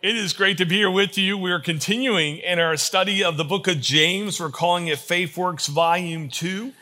[0.00, 1.36] It is great to be here with you.
[1.36, 4.38] We're continuing in our study of the book of James.
[4.38, 6.72] We're calling it Faith Works Volume 2.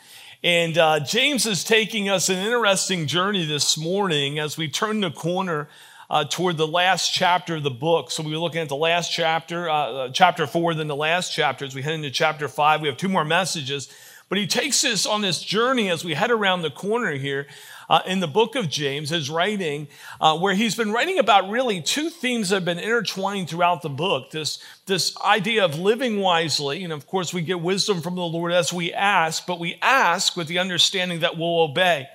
[0.43, 5.09] And uh, James is taking us an interesting journey this morning as we turn the
[5.09, 5.67] corner
[6.11, 8.11] uh, toward the last chapter of the book.
[8.11, 11.65] So we're looking at the last chapter, uh, uh chapter 4, then the last chapter.
[11.65, 13.89] As we head into chapter 5, we have two more messages.
[14.29, 17.47] But he takes us on this journey as we head around the corner here
[17.89, 19.87] uh, in the book of James, his writing,
[20.19, 23.89] uh, where he's been writing about really two themes that have been intertwined throughout the
[23.89, 24.31] book.
[24.31, 28.51] This, this idea of living wisely, and of course, we get wisdom from the Lord
[28.51, 32.07] as we ask, but we ask with the understanding that we'll obey.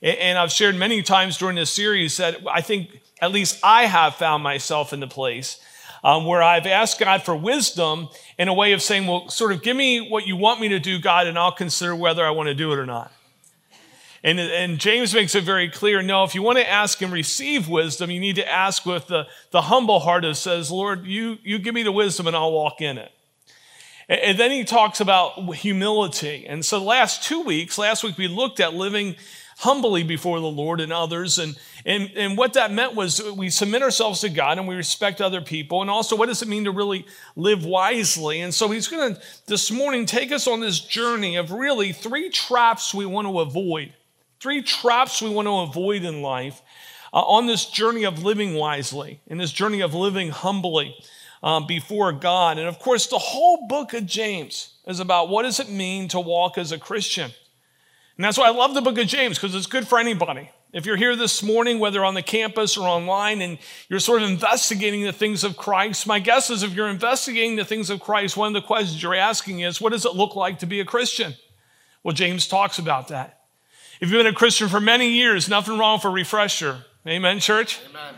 [0.00, 4.14] And I've shared many times during this series that I think at least I have
[4.14, 5.60] found myself in the place
[6.04, 9.62] um, where I've asked God for wisdom in a way of saying, well, sort of
[9.62, 12.48] give me what you want me to do, God, and I'll consider whether I want
[12.48, 13.12] to do it or not.
[14.24, 17.68] And, and James makes it very clear no, if you want to ask and receive
[17.68, 21.58] wisdom, you need to ask with the, the humble heart that says, Lord, you, you
[21.58, 23.12] give me the wisdom and I'll walk in it.
[24.08, 26.46] And, and then he talks about humility.
[26.48, 29.14] And so, the last two weeks, last week we looked at living
[29.58, 31.38] humbly before the Lord and others.
[31.38, 35.20] And, and, and what that meant was we submit ourselves to God and we respect
[35.20, 35.80] other people.
[35.80, 38.40] And also, what does it mean to really live wisely?
[38.40, 42.30] And so, he's going to this morning take us on this journey of really three
[42.30, 43.92] traps we want to avoid
[44.40, 46.62] Three traps we want to avoid in life
[47.12, 50.96] uh, on this journey of living wisely, in this journey of living humbly
[51.42, 52.58] um, before God.
[52.58, 56.20] And of course, the whole book of James is about what does it mean to
[56.20, 57.30] walk as a Christian.
[58.16, 60.50] And that's why I love the book of James, because it's good for anybody.
[60.72, 63.58] If you're here this morning, whether on the campus or online, and
[63.88, 67.64] you're sort of investigating the things of Christ, my guess is if you're investigating the
[67.64, 70.58] things of Christ, one of the questions you're asking is, what does it look like
[70.58, 71.34] to be a Christian?
[72.02, 73.37] Well, James talks about that.
[74.00, 76.84] If you've been a Christian for many years, nothing wrong for refresher.
[77.06, 77.80] Amen, church?
[77.90, 78.14] Amen.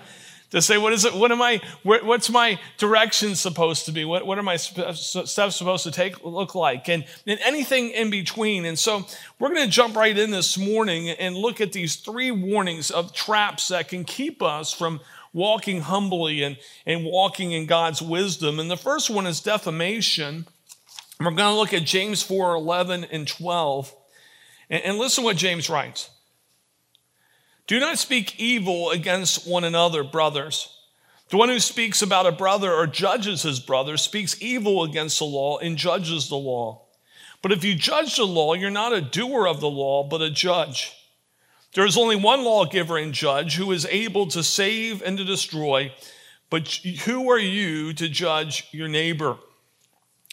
[0.50, 1.14] To say, what is it?
[1.14, 4.04] What am I, what's my direction supposed to be?
[4.04, 6.88] What, what are my steps supposed to take, look like?
[6.88, 8.64] And, and anything in between.
[8.64, 9.06] And so
[9.38, 13.14] we're going to jump right in this morning and look at these three warnings of
[13.14, 15.00] traps that can keep us from
[15.32, 18.58] walking humbly and, and walking in God's wisdom.
[18.58, 20.46] And the first one is defamation.
[21.20, 23.94] We're going to look at James 4 11 and 12.
[24.70, 26.08] And, and listen what James writes.
[27.66, 30.76] Do not speak evil against one another, brothers.
[31.28, 35.26] The one who speaks about a brother or judges his brother speaks evil against the
[35.26, 36.82] law and judges the law.
[37.42, 40.30] But if you judge the law, you're not a doer of the law, but a
[40.30, 40.92] judge.
[41.74, 45.92] There is only one lawgiver and judge who is able to save and to destroy.
[46.50, 46.68] But
[47.04, 49.36] who are you to judge your neighbor?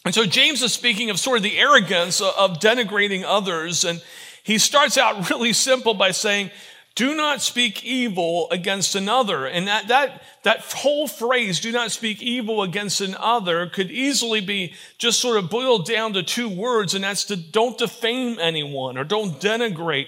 [0.04, 4.02] And so James is speaking of sort of the arrogance of denigrating others and
[4.48, 6.50] he starts out really simple by saying,
[6.94, 9.46] do not speak evil against another.
[9.46, 14.72] And that, that, that whole phrase, do not speak evil against another, could easily be
[14.96, 19.04] just sort of boiled down to two words, and that's to don't defame anyone or
[19.04, 20.06] don't denigrate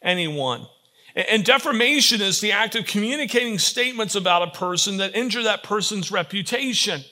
[0.00, 0.66] anyone.
[1.14, 6.10] And defamation is the act of communicating statements about a person that injure that person's
[6.10, 7.02] reputation.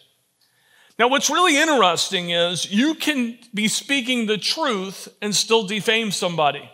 [1.00, 6.71] Now, what's really interesting is you can be speaking the truth and still defame somebody.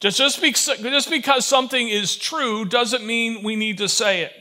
[0.00, 4.32] Just, just, because, just because something is true doesn't mean we need to say it.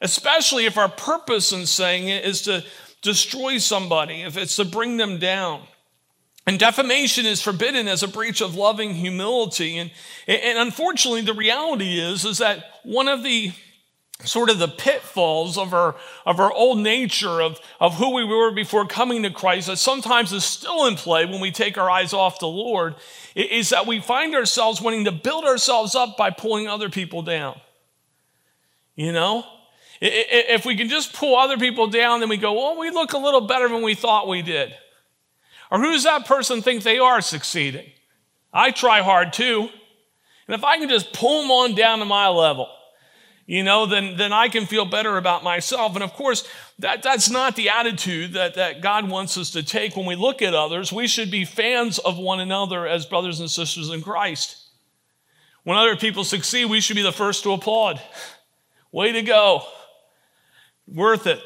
[0.00, 2.64] Especially if our purpose in saying it is to
[3.02, 5.62] destroy somebody, if it's to bring them down.
[6.44, 9.78] And defamation is forbidden as a breach of loving humility.
[9.78, 9.92] And,
[10.26, 13.52] and unfortunately, the reality is, is that one of the
[14.24, 18.50] sort of the pitfalls of our, of our old nature, of, of who we were
[18.50, 22.12] before coming to Christ, that sometimes is still in play when we take our eyes
[22.12, 22.96] off the Lord,
[23.34, 27.60] is that we find ourselves wanting to build ourselves up by pulling other people down.
[28.94, 29.44] You know?
[30.00, 33.18] If we can just pull other people down, then we go, well, we look a
[33.18, 34.74] little better than we thought we did.
[35.70, 37.90] Or who does that person think they are succeeding?
[38.52, 39.68] I try hard too.
[40.48, 42.68] And if I can just pull them on down to my level,
[43.50, 45.96] you know, then, then I can feel better about myself.
[45.96, 46.46] And of course,
[46.78, 50.40] that, that's not the attitude that, that God wants us to take when we look
[50.40, 50.92] at others.
[50.92, 54.56] We should be fans of one another as brothers and sisters in Christ.
[55.64, 58.00] When other people succeed, we should be the first to applaud.
[58.92, 59.64] Way to go.
[60.86, 61.40] Worth it.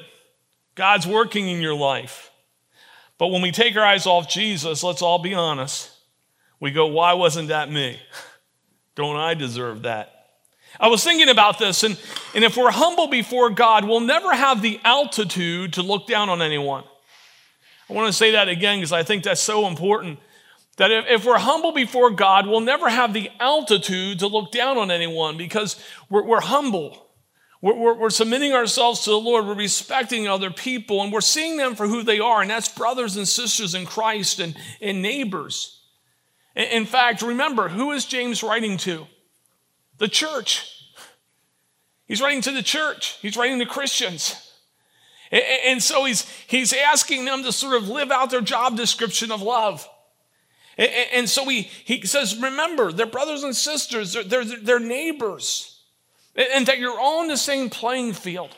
[0.75, 2.31] God's working in your life.
[3.17, 5.91] But when we take our eyes off Jesus, let's all be honest.
[6.61, 7.99] We go, why wasn't that me?
[8.95, 10.24] Don't I deserve that?
[10.81, 11.99] I was thinking about this, and,
[12.35, 16.43] and if we're humble before God, we'll never have the altitude to look down on
[16.43, 16.85] anyone.
[17.89, 20.19] I want to say that again because I think that's so important.
[20.77, 24.77] That if, if, we're humble before God, we'll never have the altitude to look down
[24.77, 25.81] on anyone because
[26.11, 27.07] we're, we're humble.
[27.63, 29.47] We're, we're, we're, submitting ourselves to the Lord.
[29.47, 32.43] We're respecting other people and we're seeing them for who they are.
[32.43, 35.81] And that's brothers and sisters in Christ and, and neighbors.
[36.57, 39.07] In fact, remember, who is James writing to?
[39.99, 40.71] The church.
[42.07, 44.41] He's writing to the church, he's writing to Christians.
[45.31, 49.43] And so he's, he's asking them to sort of live out their job description of
[49.43, 49.89] love.
[50.77, 55.81] And so he, he says, remember, they're brothers and sisters, they're, they're, they're neighbors,
[56.37, 58.51] and that you're all on the same playing field.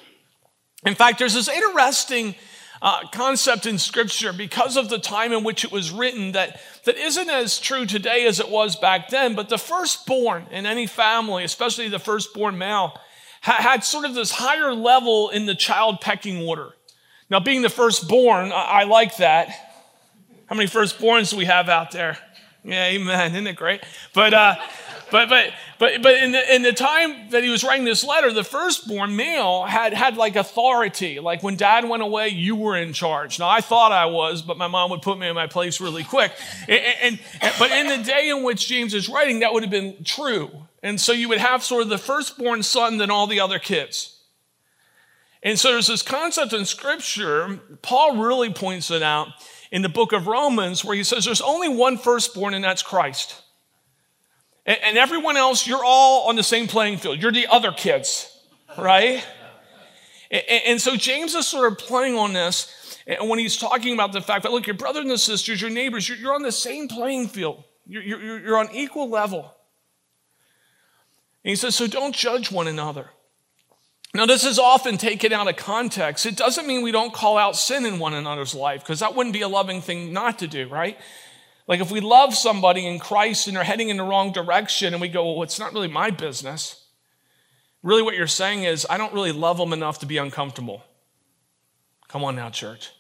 [0.84, 2.34] In fact, there's this interesting
[2.82, 6.96] uh, concept in Scripture because of the time in which it was written that, that
[6.96, 9.34] isn't as true today as it was back then.
[9.34, 12.98] But the firstborn in any family, especially the firstborn male,
[13.42, 16.70] ha- had sort of this higher level in the child pecking order.
[17.30, 19.48] Now, being the firstborn, I, I like that.
[20.46, 22.18] How many firstborns do we have out there?
[22.62, 23.32] Yeah, amen.
[23.32, 23.82] Isn't it great?
[24.12, 24.56] But, uh,
[25.10, 28.32] but, but, but, but in the, in the time that he was writing this letter,
[28.32, 31.20] the firstborn male had, had like authority.
[31.20, 33.38] Like when dad went away, you were in charge.
[33.38, 36.04] Now, I thought I was, but my mom would put me in my place really
[36.04, 36.32] quick.
[36.68, 39.70] And, and, and but in the day in which James is writing, that would have
[39.70, 40.50] been true.
[40.82, 44.16] And so you would have sort of the firstborn son, then all the other kids.
[45.42, 49.28] And so there's this concept in scripture, Paul really points it out
[49.70, 53.42] in the book of Romans, where he says there's only one firstborn, and that's Christ.
[54.66, 57.22] And, and everyone else, you're all on the same playing field.
[57.22, 58.30] You're the other kids,
[58.76, 59.24] right?
[60.30, 62.72] and, and so James is sort of playing on this
[63.06, 66.08] and when he's talking about the fact that, look, your brothers and sisters, your neighbors,
[66.08, 67.62] you're, you're on the same playing field.
[67.86, 69.54] You're, you're, you're on equal level.
[71.44, 73.10] And he says, so don't judge one another.
[74.12, 76.26] Now, this is often taken out of context.
[76.26, 79.34] It doesn't mean we don't call out sin in one another's life, because that wouldn't
[79.34, 80.98] be a loving thing not to do, right?
[81.68, 85.00] Like if we love somebody in Christ and they're heading in the wrong direction and
[85.00, 86.84] we go, well, it's not really my business.
[87.82, 90.82] Really, what you're saying is, I don't really love them enough to be uncomfortable.
[92.08, 92.90] Come on now, church.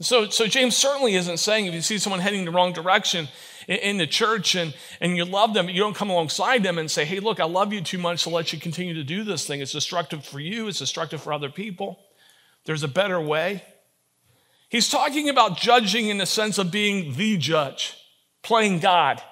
[0.00, 3.28] So, so James certainly isn't saying if you see someone heading the wrong direction
[3.68, 6.90] in, in the church and, and you love them, you don't come alongside them and
[6.90, 9.46] say, hey, look, I love you too much to let you continue to do this
[9.46, 9.60] thing.
[9.60, 12.00] It's destructive for you, it's destructive for other people.
[12.64, 13.62] There's a better way.
[14.72, 17.94] He's talking about judging in the sense of being the judge,
[18.42, 19.22] playing God.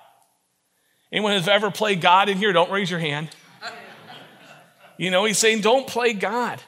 [1.11, 2.53] Anyone has ever played God in here?
[2.53, 3.31] Don't raise your hand.
[4.99, 6.61] You know, he's saying, don't play God.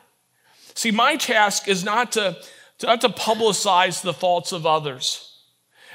[0.74, 2.38] See, my task is not to,
[2.82, 5.36] not to publicize the faults of others.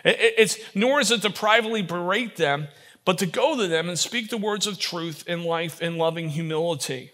[0.05, 2.67] It's, nor is it to privately berate them,
[3.05, 6.29] but to go to them and speak the words of truth in life in loving
[6.29, 7.09] humility.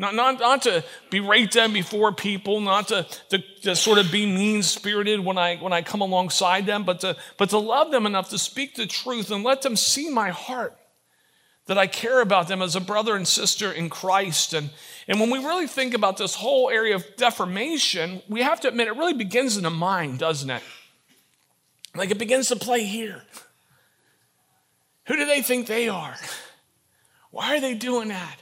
[0.00, 4.24] Not, not, not to berate them before people, not to, to, to sort of be
[4.24, 8.06] mean spirited when I, when I come alongside them, but to, but to love them
[8.06, 10.74] enough to speak the truth and let them see my heart,
[11.66, 14.54] that I care about them as a brother and sister in Christ.
[14.54, 14.70] And,
[15.06, 18.88] and when we really think about this whole area of defamation, we have to admit
[18.88, 20.62] it really begins in the mind, doesn't it?
[21.94, 23.22] Like it begins to play here.
[25.08, 26.16] Who do they think they are?
[27.30, 28.39] Why are they doing that?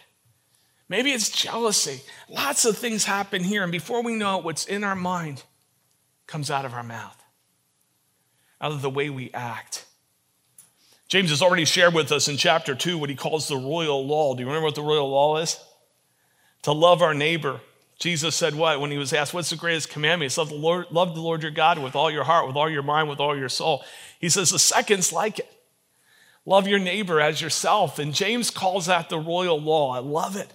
[0.88, 2.00] Maybe it's jealousy.
[2.28, 5.42] Lots of things happen here, and before we know it, what's in our mind
[6.26, 7.22] comes out of our mouth,
[8.60, 9.84] out of the way we act.
[11.08, 14.34] James has already shared with us in chapter 2 what he calls the royal law.
[14.34, 15.58] Do you remember what the royal law is?
[16.62, 17.60] To love our neighbor.
[17.98, 20.30] Jesus said what when he was asked, What's the greatest commandment?
[20.30, 22.56] He said, love the, Lord, love the Lord your God with all your heart, with
[22.56, 23.84] all your mind, with all your soul.
[24.20, 25.50] He says, The second's like it.
[26.44, 27.98] Love your neighbor as yourself.
[27.98, 29.94] And James calls that the royal law.
[29.94, 30.52] I love it.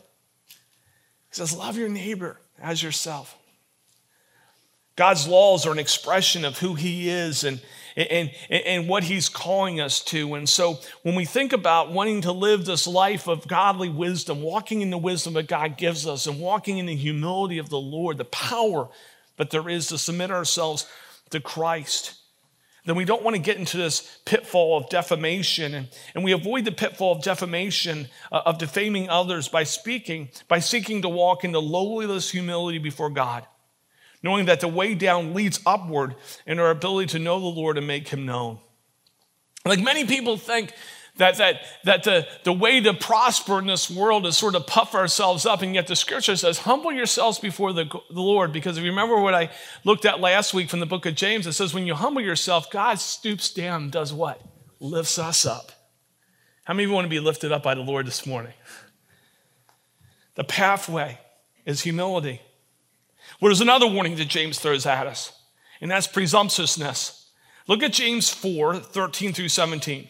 [1.33, 3.35] He says, Love your neighbor as yourself.
[4.95, 7.59] God's laws are an expression of who He is and,
[7.95, 10.35] and, and what He's calling us to.
[10.35, 14.81] And so when we think about wanting to live this life of godly wisdom, walking
[14.81, 18.19] in the wisdom that God gives us, and walking in the humility of the Lord,
[18.19, 18.87] the power
[19.37, 20.85] that there is to submit ourselves
[21.31, 22.13] to Christ,
[22.85, 25.87] then we don't want to get into this pitfall of defamation.
[26.13, 31.01] And, we avoid the pitfall of defamation, uh, of defaming others by speaking, by seeking
[31.03, 33.47] to walk in the lowliness, humility before God,
[34.21, 37.87] knowing that the way down leads upward in our ability to know the Lord and
[37.87, 38.59] make him known.
[39.65, 40.73] Like many people think
[41.17, 44.95] that, that, that the, the way to prosper in this world is sort of puff
[44.95, 45.61] ourselves up.
[45.61, 48.51] And yet the scripture says, humble yourselves before the, the Lord.
[48.51, 49.51] Because if you remember what I
[49.83, 52.71] looked at last week from the book of James, it says, when you humble yourself,
[52.71, 54.41] God stoops down does what?
[54.79, 55.71] Lifts us up.
[56.63, 58.53] How many of you want to be lifted up by the Lord this morning?
[60.35, 61.19] The pathway
[61.65, 62.41] is humility.
[63.39, 65.31] Well, there's another warning that James throws at us,
[65.79, 67.29] and that's presumptuousness.
[67.67, 70.09] Look at James 4 13 through 17.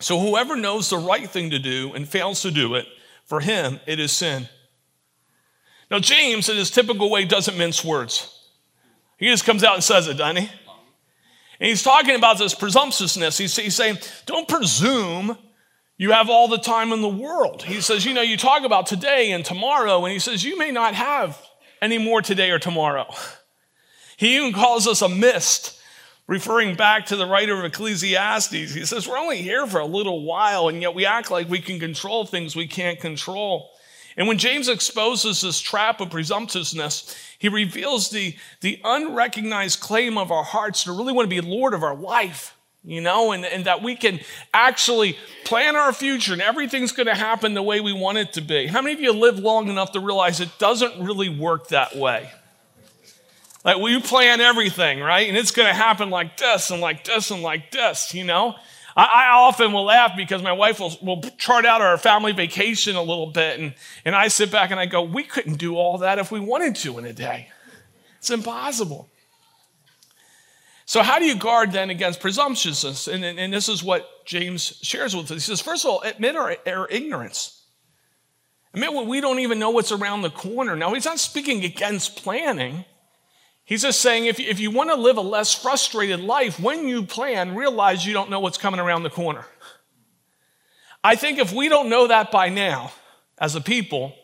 [0.00, 2.86] So whoever knows the right thing to do and fails to do it,
[3.24, 4.48] for him it is sin.
[5.90, 8.30] Now, James, in his typical way, doesn't mince words.
[9.18, 10.50] He just comes out and says it, doesn't he?
[11.60, 13.38] And he's talking about this presumptuousness.
[13.38, 15.38] He's, he's saying, don't presume
[15.96, 17.62] you have all the time in the world.
[17.62, 20.72] He says, you know, you talk about today and tomorrow, and he says, you may
[20.72, 21.40] not have
[21.80, 23.06] any more today or tomorrow.
[24.16, 25.80] He even calls us a mist,
[26.26, 28.74] referring back to the writer of Ecclesiastes.
[28.74, 31.60] He says, we're only here for a little while, and yet we act like we
[31.60, 33.70] can control things we can't control.
[34.16, 40.30] And when James exposes this trap of presumptuousness, he reveals the, the unrecognized claim of
[40.30, 43.64] our hearts to really want to be Lord of our life, you know, and, and
[43.64, 44.20] that we can
[44.52, 48.40] actually plan our future and everything's going to happen the way we want it to
[48.40, 48.68] be.
[48.68, 52.30] How many of you live long enough to realize it doesn't really work that way?
[53.64, 55.26] Like, we plan everything, right?
[55.26, 58.54] And it's going to happen like this and like this and like this, you know?
[58.96, 63.02] I, often will laugh because my wife will, will chart out our family vacation a
[63.02, 66.20] little bit, and, and I sit back and I go, We couldn't do all that
[66.20, 67.48] if we wanted to in a day.
[68.18, 69.08] It's impossible.
[70.86, 73.08] So, how do you guard then against presumptuousness?
[73.08, 75.30] And, and, and, this is what James shares with us.
[75.30, 77.62] He says, first of all, admit our, our ignorance.
[78.74, 80.76] Admit what we don't even know what's around the corner.
[80.76, 82.84] Now, he's not speaking against planning.
[83.64, 87.04] He's just saying if, if you want to live a less frustrated life, when you
[87.04, 89.46] plan, realize you don't know what's coming around the corner.
[91.02, 92.92] I think if we don't know that by now,
[93.38, 94.14] as a people,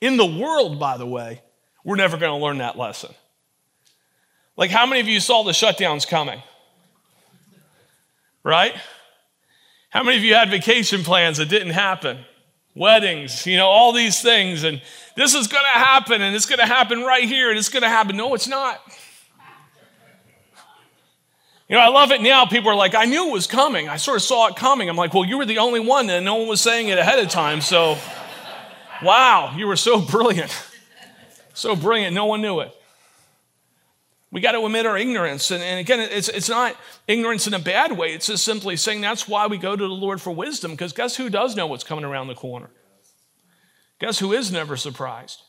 [0.00, 1.42] in the world, by the way,
[1.84, 3.14] we're never going to learn that lesson.
[4.56, 6.42] Like, how many of you saw the shutdowns coming?
[8.44, 8.74] Right?
[9.90, 12.18] How many of you had vacation plans that didn't happen?
[12.74, 14.64] Weddings, you know, all these things.
[14.64, 14.80] And
[15.16, 17.82] this is going to happen and it's going to happen right here and it's going
[17.82, 18.16] to happen.
[18.16, 18.80] No, it's not.
[21.68, 22.44] You know, I love it now.
[22.44, 23.88] People are like, I knew it was coming.
[23.88, 24.88] I sort of saw it coming.
[24.88, 27.18] I'm like, well, you were the only one and no one was saying it ahead
[27.18, 27.60] of time.
[27.60, 27.96] So,
[29.02, 30.54] wow, you were so brilliant.
[31.54, 32.74] So brilliant, no one knew it.
[34.30, 35.50] We got to admit our ignorance.
[35.50, 36.74] And, and, again, it's, it's not
[37.06, 38.14] ignorance in a bad way.
[38.14, 41.16] It's just simply saying that's why we go to the Lord for wisdom, because guess
[41.16, 42.70] who does know what's coming around the corner?
[44.02, 45.42] Guess who is never surprised?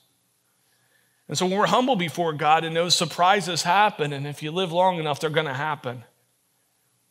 [1.27, 4.71] And so when we're humble before God and those surprises happen, and if you live
[4.71, 6.03] long enough, they're going to happen,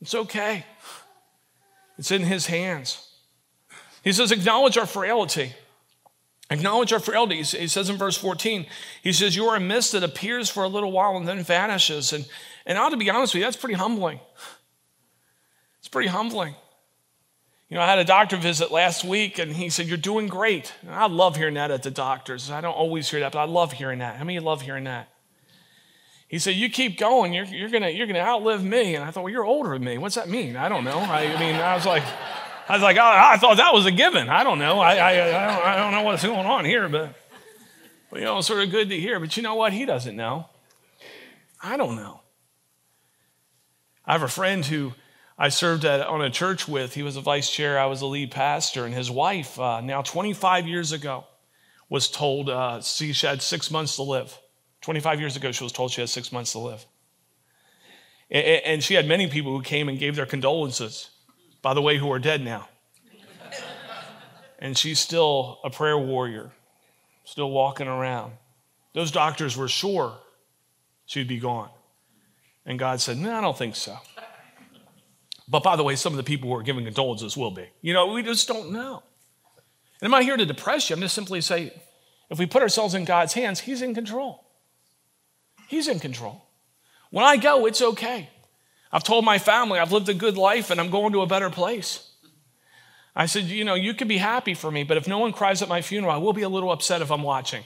[0.00, 0.64] it's okay.
[1.98, 3.08] It's in His hands.
[4.04, 5.52] He says, acknowledge our frailty.
[6.48, 7.42] Acknowledge our frailty.
[7.42, 8.64] He says in verse 14,
[9.02, 12.12] he says, You are a mist that appears for a little while and then vanishes.
[12.12, 12.24] And,
[12.66, 14.20] and I to be honest with you, that's pretty humbling.
[15.80, 16.54] It's pretty humbling.
[17.72, 20.74] You know, I had a doctor visit last week and he said, You're doing great.
[20.82, 22.50] And I love hearing that at the doctors.
[22.50, 24.16] I don't always hear that, but I love hearing that.
[24.16, 25.08] How many love hearing that?
[26.28, 28.94] He said, You keep going, you're, you're going you're gonna outlive me.
[28.94, 29.96] And I thought, Well, you're older than me.
[29.96, 30.54] What's that mean?
[30.54, 30.98] I don't know.
[30.98, 32.02] I, I mean, I was like,
[32.68, 34.28] I was like, oh, I thought that was a given.
[34.28, 34.78] I don't know.
[34.78, 37.14] I, I, I, don't, I don't know what's going on here, but,
[38.10, 39.18] but, you know, it's sort of good to hear.
[39.18, 39.72] But you know what?
[39.72, 40.50] He doesn't know.
[41.62, 42.20] I don't know.
[44.04, 44.92] I have a friend who
[45.38, 46.94] I served at, on a church with.
[46.94, 47.78] He was a vice chair.
[47.78, 48.84] I was a lead pastor.
[48.84, 51.24] And his wife, uh, now 25 years ago,
[51.88, 54.38] was told uh, she had six months to live.
[54.82, 56.84] 25 years ago, she was told she had six months to live.
[58.30, 61.10] And, and she had many people who came and gave their condolences
[61.62, 62.68] by the way, who are dead now.
[64.58, 66.50] and she's still a prayer warrior,
[67.24, 68.32] still walking around.
[68.94, 70.18] Those doctors were sure
[71.06, 71.70] she'd be gone.
[72.66, 73.96] And God said, No, I don't think so.
[75.52, 77.68] But by the way, some of the people who are giving condolences will be.
[77.82, 79.02] You know, we just don't know.
[80.00, 80.96] And I'm not here to depress you.
[80.96, 81.74] I'm just simply say,
[82.30, 84.46] if we put ourselves in God's hands, He's in control.
[85.68, 86.46] He's in control.
[87.10, 88.30] When I go, it's okay.
[88.90, 91.50] I've told my family I've lived a good life and I'm going to a better
[91.50, 92.08] place.
[93.14, 95.60] I said, you know, you can be happy for me, but if no one cries
[95.60, 97.62] at my funeral, I will be a little upset if I'm watching.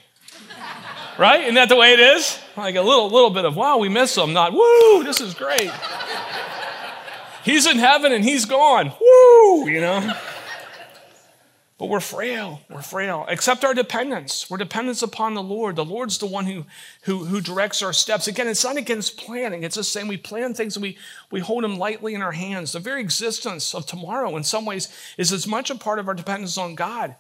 [1.19, 1.43] right?
[1.43, 2.37] Isn't that the way it is?
[2.57, 5.71] Like a little, little bit of, wow, we miss them, not, woo, this is great.
[7.47, 8.93] He's in heaven and he's gone.
[9.01, 10.13] Woo, you know?
[11.79, 12.61] But we're frail.
[12.71, 13.27] We're frail.
[13.29, 14.49] Accept our dependence.
[14.49, 15.77] We're dependent upon the Lord.
[15.77, 16.65] The Lord's the one who,
[17.03, 18.29] who, who directs our steps.
[18.29, 19.63] Again, it's not against planning.
[19.63, 20.97] It's just saying we plan things and we,
[21.31, 22.73] we hold them lightly in our hands.
[22.73, 24.89] The very existence of tomorrow, in some ways,
[25.19, 27.15] is as much a part of our dependence on God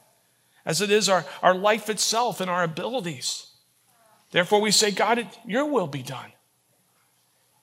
[0.66, 3.47] as it is our, our life itself and our abilities.
[4.33, 6.33] Therefore, we say, God, your will be done.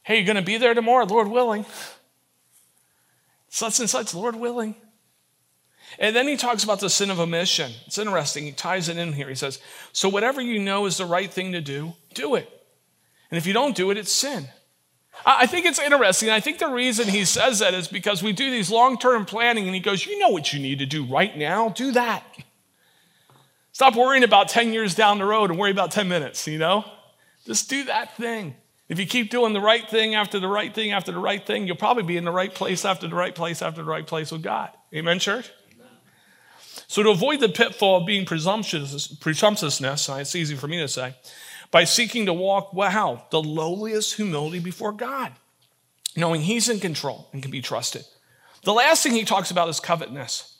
[0.03, 1.65] Hey, you're going to be there tomorrow, Lord willing.
[3.53, 4.75] Such and such, Lord willing.
[5.99, 7.71] And then he talks about the sin of omission.
[7.85, 8.45] It's interesting.
[8.45, 9.29] He ties it in here.
[9.29, 9.59] He says,
[9.91, 12.49] So whatever you know is the right thing to do, do it.
[13.29, 14.47] And if you don't do it, it's sin.
[15.23, 16.31] I think it's interesting.
[16.31, 19.67] I think the reason he says that is because we do these long term planning,
[19.67, 21.69] and he goes, You know what you need to do right now?
[21.69, 22.23] Do that.
[23.71, 26.85] Stop worrying about 10 years down the road and worry about 10 minutes, you know?
[27.45, 28.55] Just do that thing.
[28.89, 31.67] If you keep doing the right thing after the right thing after the right thing,
[31.67, 34.31] you'll probably be in the right place after the right place after the right place
[34.31, 34.69] with God.
[34.93, 35.51] Amen, church?
[36.87, 40.87] So, to avoid the pitfall of being presumptuous, presumptuousness, uh, it's easy for me to
[40.87, 41.15] say,
[41.71, 45.31] by seeking to walk, wow, the lowliest humility before God,
[46.15, 48.05] knowing He's in control and can be trusted.
[48.63, 50.57] The last thing he talks about is covetousness.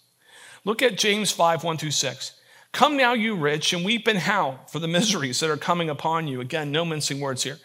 [0.66, 2.40] Look at James 5 1 through 6.
[2.72, 6.28] Come now, you rich, and weep and howl for the miseries that are coming upon
[6.28, 6.42] you.
[6.42, 7.60] Again, no mincing words here.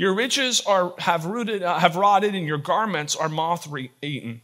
[0.00, 3.68] Your riches are, have, rooted, uh, have rotted, and your garments are moth
[4.00, 4.40] eaten.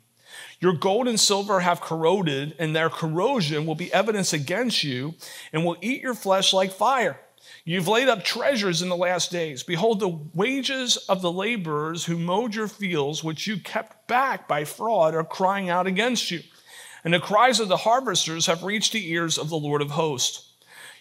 [0.60, 5.14] Your gold and silver have corroded, and their corrosion will be evidence against you
[5.54, 7.18] and will eat your flesh like fire.
[7.64, 9.62] You've laid up treasures in the last days.
[9.62, 14.66] Behold, the wages of the laborers who mowed your fields, which you kept back by
[14.66, 16.42] fraud, are crying out against you.
[17.02, 20.45] And the cries of the harvesters have reached the ears of the Lord of hosts.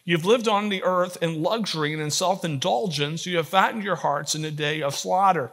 [0.05, 3.25] You've lived on the earth in luxury and in self indulgence.
[3.25, 5.51] You have fattened your hearts in the day of slaughter.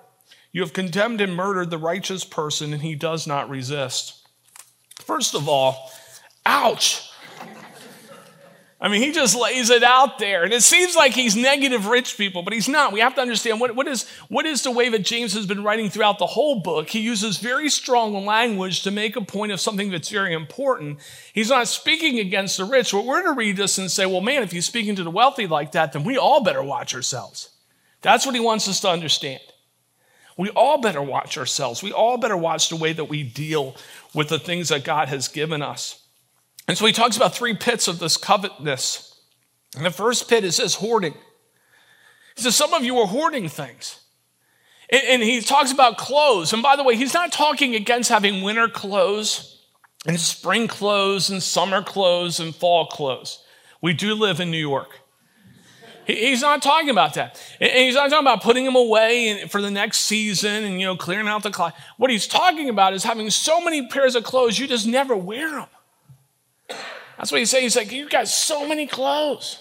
[0.52, 4.28] You have condemned and murdered the righteous person, and he does not resist.
[5.00, 5.90] First of all,
[6.44, 7.08] ouch.
[8.82, 10.42] I mean, he just lays it out there.
[10.42, 12.92] And it seems like he's negative rich people, but he's not.
[12.92, 15.62] We have to understand what, what, is, what is the way that James has been
[15.62, 16.88] writing throughout the whole book.
[16.88, 20.98] He uses very strong language to make a point of something that's very important.
[21.32, 22.90] He's not speaking against the rich.
[22.90, 25.46] But we're to read this and say, well, man, if he's speaking to the wealthy
[25.46, 27.50] like that, then we all better watch ourselves.
[28.00, 29.42] That's what he wants us to understand.
[30.36, 31.84] We all better watch ourselves.
[31.84, 33.76] We all better watch the way that we deal
[34.12, 36.01] with the things that God has given us.
[36.68, 39.20] And so he talks about three pits of this covetousness.
[39.76, 41.14] And the first pit is this hoarding.
[42.36, 44.00] He says, Some of you are hoarding things.
[44.90, 46.52] And, and he talks about clothes.
[46.52, 49.64] And by the way, he's not talking against having winter clothes
[50.06, 53.44] and spring clothes and summer clothes and fall clothes.
[53.80, 55.00] We do live in New York.
[56.04, 57.40] He's not talking about that.
[57.60, 60.96] And he's not talking about putting them away for the next season and, you know,
[60.96, 61.78] clearing out the closet.
[61.96, 65.50] What he's talking about is having so many pairs of clothes, you just never wear
[65.50, 65.68] them.
[67.22, 67.62] That's what he's saying.
[67.62, 69.60] He's like, you got so many clothes.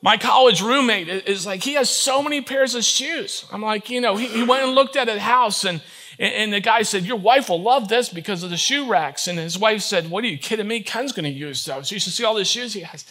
[0.00, 3.44] My college roommate is like, he has so many pairs of shoes.
[3.52, 5.82] I'm like, you know, he, he went and looked at a house and,
[6.18, 9.28] and the guy said, Your wife will love this because of the shoe racks.
[9.28, 10.80] And his wife said, What are you kidding me?
[10.80, 11.92] Ken's going to use those.
[11.92, 13.04] You should see all the shoes he has.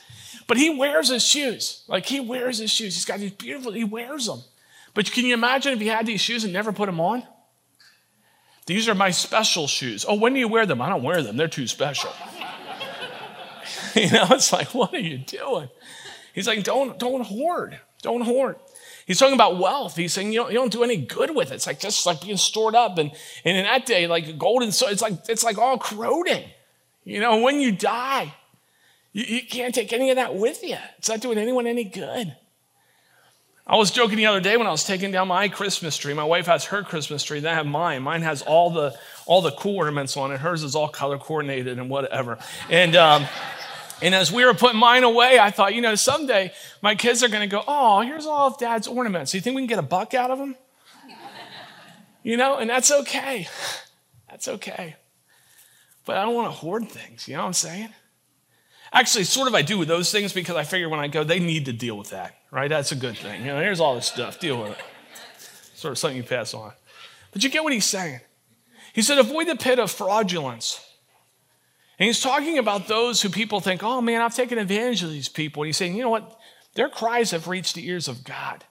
[0.48, 1.84] But he wears his shoes.
[1.88, 2.96] Like he wears his shoes.
[2.96, 4.42] He's got these beautiful, he wears them.
[4.96, 7.22] But can you imagine if he had these shoes and never put them on?
[8.65, 10.04] These are my special shoes.
[10.08, 10.82] Oh, when do you wear them?
[10.82, 11.38] I don't wear them.
[11.38, 12.10] They're too special.
[13.95, 15.69] you know, it's like, what are you doing?
[16.34, 17.80] He's like, don't, don't hoard.
[18.02, 18.58] Don't hoard.
[19.06, 19.95] He's talking about wealth.
[19.95, 21.56] He's saying you don't, you don't do any good with it.
[21.56, 22.97] It's like just like being stored up.
[22.97, 23.12] And,
[23.43, 26.43] and in that day, like gold and so it's like it's like all corroding.
[27.04, 28.34] You know, when you die,
[29.12, 30.78] you, you can't take any of that with you.
[30.99, 32.36] It's not doing anyone any good.
[33.65, 36.13] I was joking the other day when I was taking down my Christmas tree.
[36.13, 38.02] My wife has her Christmas tree, then I have mine.
[38.02, 38.97] Mine has all the
[39.28, 40.39] all the cool ornaments on it.
[40.39, 42.39] Hers is all color coordinated and whatever.
[42.69, 43.28] And um,
[44.02, 47.28] and as we were putting mine away, I thought, you know, someday my kids are
[47.28, 49.32] going to go, oh, here's all of Dad's ornaments.
[49.32, 50.56] Do you think we can get a buck out of them?
[52.24, 53.48] You know, and that's okay.
[54.30, 54.96] That's okay.
[56.06, 57.28] But I don't want to hoard things.
[57.28, 57.90] You know what I'm saying?
[58.92, 61.40] Actually, sort of I do with those things because I figure when I go, they
[61.40, 62.68] need to deal with that, right?
[62.68, 63.42] That's a good thing.
[63.42, 64.78] You know, here's all this stuff, deal with it.
[65.76, 66.74] Sort of something you pass on.
[67.32, 68.22] But you get what he's saying.
[68.94, 70.84] He said, avoid the pit of fraudulence.
[72.00, 75.28] And he's talking about those who people think, oh man, I've taken advantage of these
[75.28, 75.64] people.
[75.64, 76.40] And he's saying, you know what?
[76.76, 78.64] Their cries have reached the ears of God.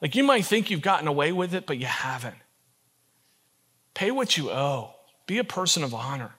[0.00, 2.36] Like you might think you've gotten away with it, but you haven't.
[3.92, 4.94] Pay what you owe,
[5.26, 6.32] be a person of honor.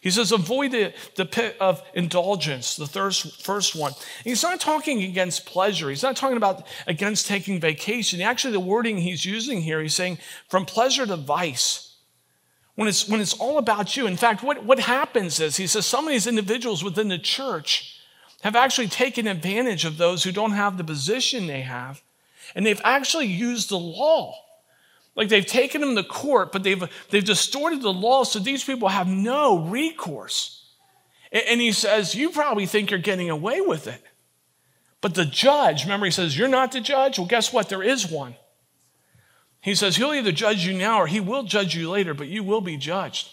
[0.00, 3.92] He says, avoid the, the pit of indulgence, the first, first one.
[3.92, 5.90] And he's not talking against pleasure.
[5.90, 8.20] He's not talking about against taking vacation.
[8.22, 10.18] Actually, the wording he's using here, he's saying
[10.48, 11.89] from pleasure to vice.
[12.74, 14.06] When it's, when it's all about you.
[14.06, 18.00] In fact, what, what happens is, he says, some of these individuals within the church
[18.42, 22.02] have actually taken advantage of those who don't have the position they have,
[22.54, 24.34] and they've actually used the law.
[25.16, 28.88] Like they've taken them to court, but they've, they've distorted the law so these people
[28.88, 30.64] have no recourse.
[31.32, 34.02] And, and he says, You probably think you're getting away with it.
[35.00, 37.18] But the judge, remember, he says, You're not the judge?
[37.18, 37.68] Well, guess what?
[37.68, 38.34] There is one.
[39.60, 42.42] He says, He'll either judge you now or he will judge you later, but you
[42.42, 43.28] will be judged.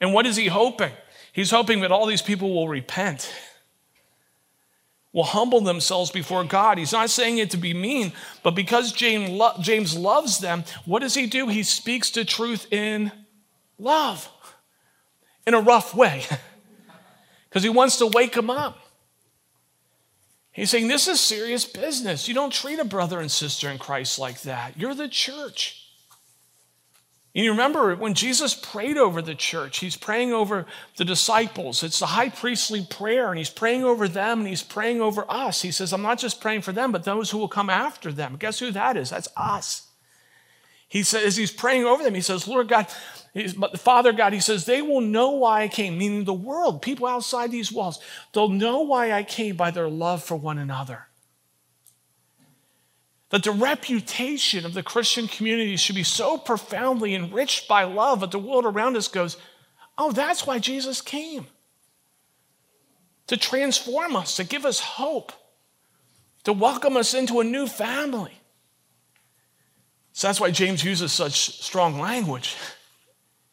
[0.00, 0.92] And what is he hoping?
[1.32, 3.32] He's hoping that all these people will repent,
[5.12, 6.78] will humble themselves before God.
[6.78, 11.26] He's not saying it to be mean, but because James, loves them, what does he
[11.26, 11.48] do?
[11.48, 13.10] He speaks the truth in
[13.78, 14.28] love,
[15.46, 16.24] in a rough way,
[17.48, 18.83] because he wants to wake them up.
[20.54, 22.28] He's saying this is serious business.
[22.28, 24.78] You don't treat a brother and sister in Christ like that.
[24.78, 25.80] You're the church.
[27.34, 31.82] And you remember when Jesus prayed over the church, he's praying over the disciples.
[31.82, 35.60] It's the high priestly prayer, and he's praying over them and he's praying over us.
[35.62, 38.36] He says, I'm not just praying for them, but those who will come after them.
[38.38, 39.10] Guess who that is?
[39.10, 39.88] That's us.
[40.86, 42.86] He says, as he's praying over them, he says, Lord God,
[43.56, 46.82] but the Father God, he says, they will know why I came, meaning the world,
[46.82, 47.98] people outside these walls.
[48.32, 51.06] They'll know why I came by their love for one another.
[53.30, 58.30] That the reputation of the Christian community should be so profoundly enriched by love that
[58.30, 59.36] the world around us goes,
[59.98, 61.48] oh, that's why Jesus came.
[63.26, 65.32] To transform us, to give us hope,
[66.44, 68.38] to welcome us into a new family.
[70.12, 72.54] So that's why James uses such strong language.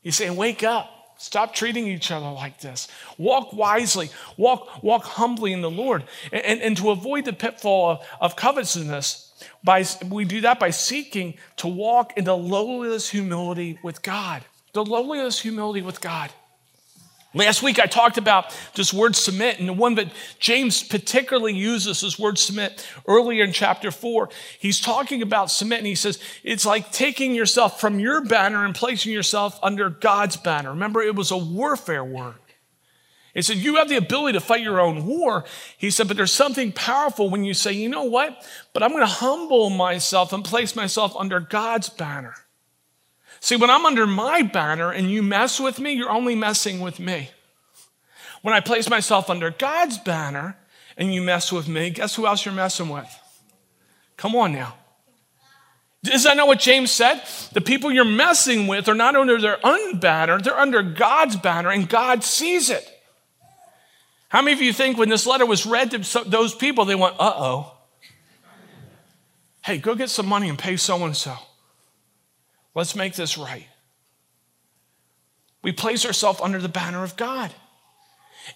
[0.02, 0.90] He's saying, Wake up.
[1.18, 2.88] Stop treating each other like this.
[3.20, 4.10] Walk wisely.
[4.38, 6.04] Walk, walk humbly in the Lord.
[6.32, 9.32] And, and, and to avoid the pitfall of, of covetousness,
[9.64, 14.44] by, we do that by seeking to walk in the lowliest humility with God.
[14.74, 16.32] The lowliest humility with God.
[17.34, 22.02] Last week I talked about this word submit, and the one that James particularly uses
[22.02, 24.30] this word submit earlier in chapter four.
[24.60, 28.76] He's talking about submit, and he says it's like taking yourself from your banner and
[28.76, 30.72] placing yourself under God's banner.
[30.72, 32.36] Remember, it was a warfare word.
[33.34, 35.46] He said, You have the ability to fight your own war.
[35.78, 38.46] He said, But there's something powerful when you say, You know what?
[38.74, 42.36] But I'm going to humble myself and place myself under God's banner.
[43.42, 47.00] See, when I'm under my banner and you mess with me, you're only messing with
[47.00, 47.32] me.
[48.44, 50.56] When I place myself under God's banner
[50.96, 53.10] and you mess with me, guess who else you're messing with?
[54.16, 54.76] Come on now.
[56.04, 57.22] Is that not what James said?
[57.54, 61.70] The people you're messing with are not under their own banner, they're under God's banner,
[61.70, 62.88] and God sees it.
[64.30, 67.16] How many of you think when this letter was read to those people, they went,
[67.20, 67.78] uh oh?
[69.64, 71.36] Hey, go get some money and pay so and so.
[72.74, 73.68] Let's make this right.
[75.64, 77.54] We place ourselves under the banner of God.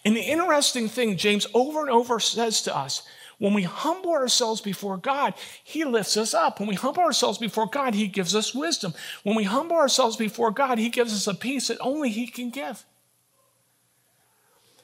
[0.04, 3.04] And the interesting thing, James over and over says to us,
[3.38, 6.60] when we humble ourselves before God, He lifts us up.
[6.60, 8.93] When we humble ourselves before God, He gives us wisdom.
[9.23, 12.49] When we humble ourselves before God, He gives us a peace that only He can
[12.49, 12.86] give.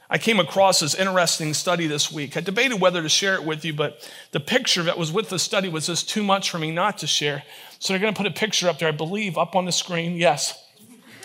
[0.09, 2.35] I came across this interesting study this week.
[2.35, 5.39] I debated whether to share it with you, but the picture that was with the
[5.39, 7.43] study was just too much for me not to share.
[7.81, 10.15] So they're going to put a picture up there, I believe, up on the screen.
[10.15, 10.55] Yes.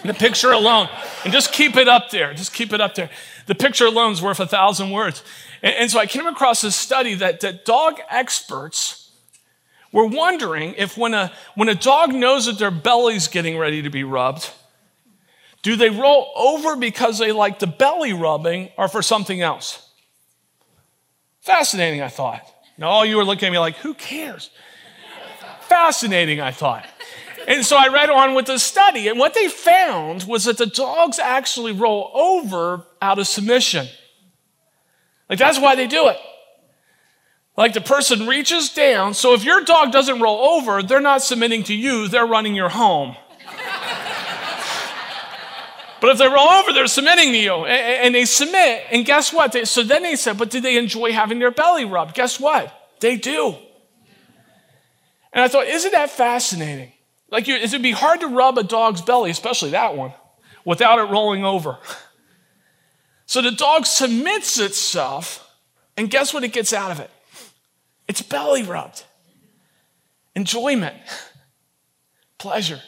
[0.03, 0.89] The picture alone.
[1.23, 2.33] And just keep it up there.
[2.33, 3.11] Just keep it up there.
[3.45, 5.23] The picture alone is worth a thousand words.
[5.63, 9.13] And, and so I came across this study that, that dog experts
[9.93, 13.91] were wondering if when a, when a dog knows that their belly's getting ready to
[13.91, 14.51] be rubbed,
[15.61, 19.87] do they roll over because they like the belly rubbing or for something else?
[21.43, 22.41] Fascinating, I thought.
[22.79, 24.49] Now, all you were looking at me like, who cares?
[25.69, 26.87] Fascinating, I thought.
[27.47, 30.67] And so I read on with the study, and what they found was that the
[30.67, 33.87] dogs actually roll over out of submission.
[35.31, 36.19] Like, that's why they do it.
[37.57, 39.15] Like, the person reaches down.
[39.15, 42.69] So, if your dog doesn't roll over, they're not submitting to you, they're running your
[42.69, 43.17] home.
[45.99, 47.65] But if they roll over, they're submitting to you.
[47.65, 48.85] And, they submit.
[48.91, 49.67] And guess what?
[49.67, 52.15] So then they said, but do they enjoy having their belly rubbed?
[52.15, 52.73] Guess what?
[53.01, 53.57] They do.
[55.37, 56.93] And I thought, isn't that fascinating?
[57.31, 60.15] Like, it would be hard to rub a dog's belly, especially that one,
[60.65, 61.77] without it rolling over.
[63.27, 65.47] So the dog submits itself,
[65.95, 67.11] and guess what it gets out of it?
[68.09, 69.05] It's belly rubbed.
[70.35, 70.97] Enjoyment,
[72.39, 72.81] pleasure.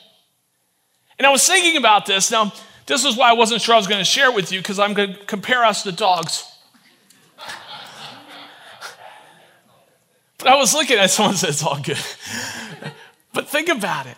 [1.18, 2.30] And I was thinking about this.
[2.30, 2.54] Now,
[2.86, 4.78] this is why I wasn't sure I was going to share it with you because
[4.78, 6.50] I'm going to compare us to dogs.
[10.38, 11.98] But I was looking at someone said it's all good.
[13.32, 14.16] but think about it.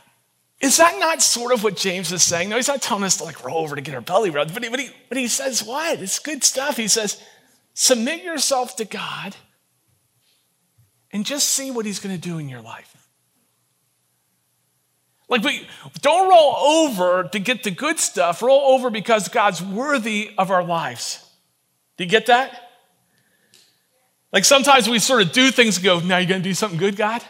[0.61, 2.50] Is that not sort of what James is saying?
[2.50, 4.62] No, he's not telling us to like roll over to get our belly rubbed, but
[4.62, 6.00] he, but he, but he says what?
[6.00, 6.76] It's good stuff.
[6.76, 7.20] He says,
[7.72, 9.37] submit yourself to God
[11.12, 12.94] and just see what he's going to do in your life.
[15.30, 15.66] Like, we
[16.02, 18.42] don't roll over to get the good stuff.
[18.42, 21.24] Roll over because God's worthy of our lives.
[21.96, 22.69] Do you get that?
[24.32, 26.78] Like sometimes we sort of do things and go, now you're going to do something
[26.78, 27.22] good, God?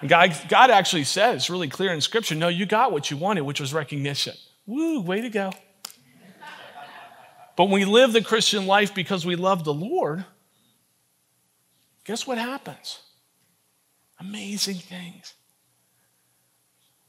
[0.00, 3.42] And God, God actually says really clear in Scripture, no, you got what you wanted,
[3.42, 4.34] which was recognition.
[4.66, 5.52] Woo, way to go.
[7.56, 10.24] But when we live the Christian life because we love the Lord,
[12.04, 13.00] guess what happens?
[14.20, 15.34] Amazing things.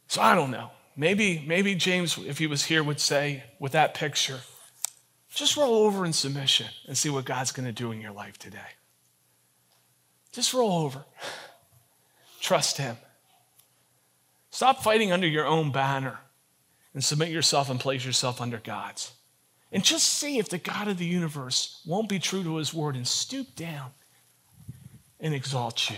[0.07, 0.71] So I don't know.
[0.95, 4.39] Maybe, maybe James, if he was here, would say with that picture,
[5.33, 8.39] just roll over in submission and see what God's going to do in your life
[8.39, 8.75] today.
[10.37, 11.03] Just roll over.
[12.39, 12.95] Trust Him.
[14.51, 16.19] Stop fighting under your own banner
[16.93, 19.13] and submit yourself and place yourself under God's.
[19.71, 22.95] And just see if the God of the universe won't be true to His word
[22.95, 23.89] and stoop down
[25.19, 25.97] and exalt you.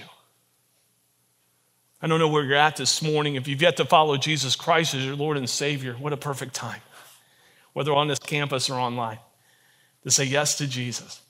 [2.02, 3.36] I don't know where you're at this morning.
[3.36, 6.54] If you've yet to follow Jesus Christ as your Lord and Savior, what a perfect
[6.54, 6.80] time,
[7.73, 9.19] whether on this campus or online,
[10.06, 11.21] to say yes to Jesus.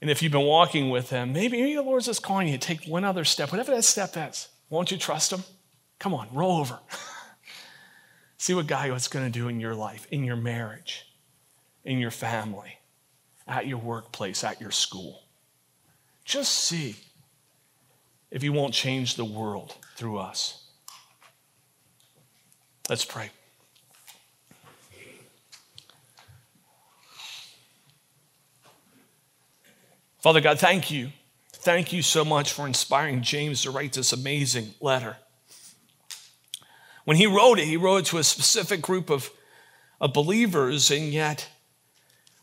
[0.00, 2.66] And if you've been walking with Him, maybe, maybe the Lord's just calling you to
[2.66, 4.48] take one other step, whatever that step is.
[4.68, 5.42] Won't you trust Him?
[5.98, 6.78] Come on, roll over.
[8.38, 11.06] See what God is going to do in your life, in your marriage,
[11.84, 12.78] in your family,
[13.48, 15.22] at your workplace, at your school.
[16.24, 16.96] Just see
[18.30, 20.64] if He won't change the world through us.
[22.90, 23.30] Let's pray.
[30.20, 31.10] Father God, thank you.
[31.52, 35.16] Thank you so much for inspiring James to write this amazing letter.
[37.04, 39.30] When he wrote it, he wrote it to a specific group of,
[40.00, 41.48] of believers, and yet,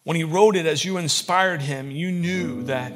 [0.03, 2.93] when he wrote it as you inspired him, you knew that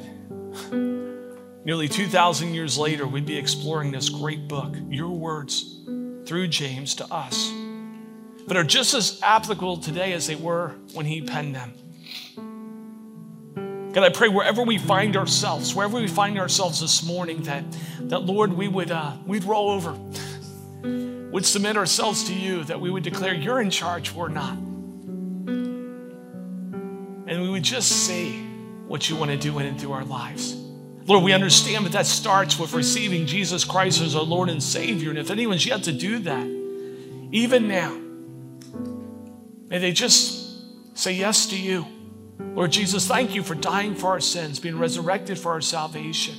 [1.64, 5.80] nearly 2,000 years later, we'd be exploring this great book, your words
[6.24, 7.52] through James to us,
[8.46, 11.74] but are just as applicable today as they were when he penned them.
[13.98, 17.64] God, I pray wherever we find ourselves, wherever we find ourselves this morning, that,
[18.02, 19.92] that Lord, we would uh, we'd roll over,
[21.32, 24.56] would submit ourselves to you, that we would declare you're in charge, we're not.
[27.26, 28.40] And we would just see
[28.86, 30.54] what you want to do in and through our lives.
[31.04, 35.10] Lord, we understand that that starts with receiving Jesus Christ as our Lord and Savior.
[35.10, 36.46] And if anyone's yet to do that,
[37.32, 37.98] even now,
[39.68, 41.84] may they just say yes to you.
[42.38, 46.34] Lord Jesus, thank you for dying for our sins, being resurrected for our salvation,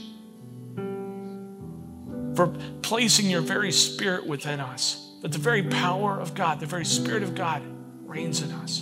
[2.36, 2.48] for
[2.82, 7.24] placing your very spirit within us, that the very power of God, the very spirit
[7.24, 7.64] of God
[8.06, 8.82] reigns in us.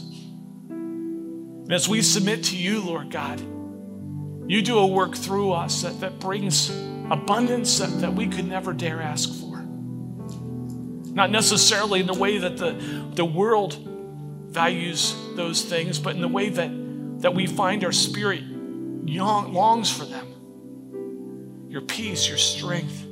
[0.69, 3.41] And as we submit to you, Lord God,
[4.49, 6.69] you do a work through us that, that brings
[7.09, 9.57] abundance that, that we could never dare ask for.
[11.13, 12.73] Not necessarily in the way that the,
[13.15, 13.77] the world
[14.47, 16.71] values those things, but in the way that
[17.19, 18.43] that we find our spirit
[19.05, 21.67] young, longs for them.
[21.69, 23.03] Your peace, your strength.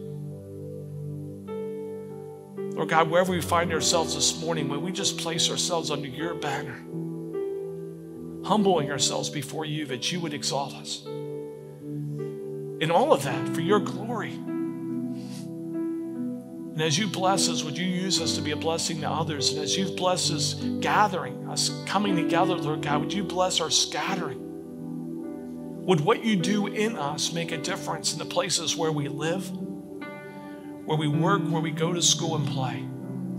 [2.76, 6.36] Lord God, wherever we find ourselves this morning, may we just place ourselves under your
[6.36, 6.76] banner,
[8.46, 11.06] humbling ourselves before you that you would exalt us.
[11.06, 14.38] In all of that, for your glory.
[16.76, 19.54] And as you bless us, would you use us to be a blessing to others?
[19.54, 23.70] And as you've blessed us gathering, us coming together, Lord God, would you bless our
[23.70, 24.42] scattering?
[25.86, 29.50] Would what you do in us make a difference in the places where we live,
[30.84, 32.80] where we work, where we go to school and play?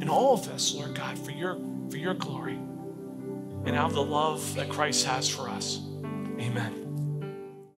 [0.00, 1.58] And all of this, Lord God, for your,
[1.90, 2.58] for your glory
[3.66, 5.82] and out of the love that Christ has for us.
[6.40, 6.85] Amen.